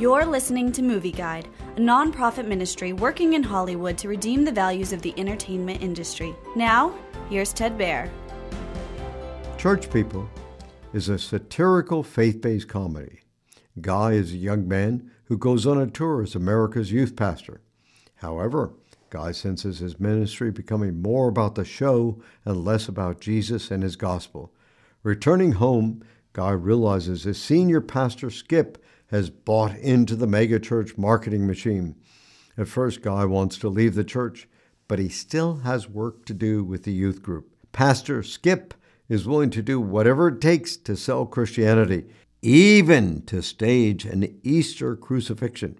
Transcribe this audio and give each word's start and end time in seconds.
You're 0.00 0.24
listening 0.24 0.72
to 0.72 0.82
Movie 0.82 1.12
Guide, 1.12 1.46
a 1.76 1.78
nonprofit 1.78 2.46
ministry 2.46 2.94
working 2.94 3.34
in 3.34 3.42
Hollywood 3.42 3.98
to 3.98 4.08
redeem 4.08 4.46
the 4.46 4.50
values 4.50 4.94
of 4.94 5.02
the 5.02 5.12
entertainment 5.18 5.82
industry. 5.82 6.34
Now, 6.56 6.94
here's 7.28 7.52
Ted 7.52 7.76
Baehr. 7.76 8.08
Church 9.58 9.92
People 9.92 10.26
is 10.94 11.10
a 11.10 11.18
satirical 11.18 12.02
faith 12.02 12.40
based 12.40 12.66
comedy. 12.66 13.20
Guy 13.82 14.12
is 14.12 14.32
a 14.32 14.38
young 14.38 14.66
man 14.66 15.10
who 15.24 15.36
goes 15.36 15.66
on 15.66 15.76
a 15.76 15.86
tour 15.86 16.22
as 16.22 16.34
America's 16.34 16.90
youth 16.90 17.14
pastor. 17.14 17.60
However, 18.14 18.72
Guy 19.10 19.32
senses 19.32 19.80
his 19.80 20.00
ministry 20.00 20.50
becoming 20.50 21.02
more 21.02 21.28
about 21.28 21.56
the 21.56 21.64
show 21.66 22.22
and 22.46 22.64
less 22.64 22.88
about 22.88 23.20
Jesus 23.20 23.70
and 23.70 23.82
his 23.82 23.96
gospel. 23.96 24.50
Returning 25.02 25.52
home, 25.52 26.02
Guy 26.32 26.52
realizes 26.52 27.24
his 27.24 27.38
senior 27.38 27.82
pastor, 27.82 28.30
Skip, 28.30 28.82
has 29.10 29.30
bought 29.30 29.76
into 29.76 30.16
the 30.16 30.26
megachurch 30.26 30.96
marketing 30.96 31.46
machine. 31.46 31.96
At 32.56 32.68
first, 32.68 33.02
Guy 33.02 33.24
wants 33.24 33.58
to 33.58 33.68
leave 33.68 33.94
the 33.94 34.04
church, 34.04 34.48
but 34.88 34.98
he 34.98 35.08
still 35.08 35.56
has 35.58 35.88
work 35.88 36.24
to 36.26 36.34
do 36.34 36.64
with 36.64 36.84
the 36.84 36.92
youth 36.92 37.22
group. 37.22 37.50
Pastor 37.72 38.22
Skip 38.22 38.74
is 39.08 39.26
willing 39.26 39.50
to 39.50 39.62
do 39.62 39.80
whatever 39.80 40.28
it 40.28 40.40
takes 40.40 40.76
to 40.76 40.96
sell 40.96 41.26
Christianity, 41.26 42.04
even 42.42 43.22
to 43.26 43.42
stage 43.42 44.04
an 44.04 44.38
Easter 44.42 44.96
crucifixion. 44.96 45.78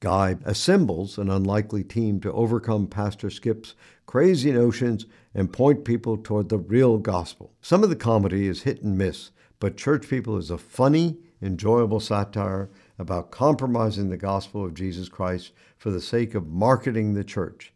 Guy 0.00 0.36
assembles 0.44 1.16
an 1.16 1.30
unlikely 1.30 1.84
team 1.84 2.20
to 2.20 2.32
overcome 2.32 2.88
Pastor 2.88 3.30
Skip's 3.30 3.74
crazy 4.06 4.50
notions 4.50 5.06
and 5.34 5.52
point 5.52 5.84
people 5.84 6.16
toward 6.16 6.48
the 6.48 6.58
real 6.58 6.98
gospel. 6.98 7.52
Some 7.60 7.84
of 7.84 7.90
the 7.90 7.96
comedy 7.96 8.48
is 8.48 8.62
hit 8.62 8.82
and 8.82 8.98
miss, 8.98 9.30
but 9.60 9.76
Church 9.76 10.08
People 10.08 10.36
is 10.36 10.50
a 10.50 10.58
funny, 10.58 11.18
enjoyable 11.42 12.00
satire 12.00 12.70
about 12.98 13.30
compromising 13.30 14.08
the 14.08 14.16
gospel 14.16 14.64
of 14.64 14.74
Jesus 14.74 15.08
Christ 15.08 15.52
for 15.76 15.90
the 15.90 16.00
sake 16.00 16.34
of 16.34 16.48
marketing 16.48 17.14
the 17.14 17.24
church. 17.24 17.72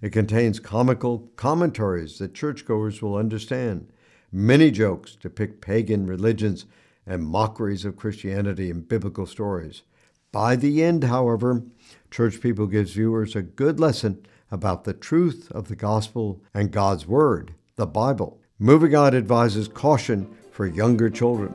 It 0.00 0.10
contains 0.10 0.60
comical 0.60 1.30
commentaries 1.36 2.18
that 2.18 2.34
churchgoers 2.34 3.02
will 3.02 3.16
understand, 3.16 3.90
many 4.30 4.70
jokes 4.70 5.16
depict 5.16 5.60
pagan 5.60 6.06
religions 6.06 6.66
and 7.04 7.24
mockeries 7.24 7.84
of 7.84 7.96
Christianity 7.96 8.70
in 8.70 8.82
biblical 8.82 9.26
stories. 9.26 9.82
By 10.30 10.56
the 10.56 10.84
end, 10.84 11.04
however, 11.04 11.64
Church 12.10 12.40
People 12.40 12.66
gives 12.66 12.92
viewers 12.92 13.34
a 13.34 13.42
good 13.42 13.80
lesson 13.80 14.24
about 14.50 14.84
the 14.84 14.92
truth 14.92 15.50
of 15.50 15.68
the 15.68 15.76
gospel 15.76 16.42
and 16.54 16.70
God's 16.70 17.06
Word, 17.06 17.54
the 17.76 17.86
Bible. 17.86 18.40
Movie 18.58 18.88
Guide 18.88 19.14
advises 19.14 19.68
caution 19.68 20.28
for 20.52 20.66
younger 20.66 21.08
children. 21.08 21.54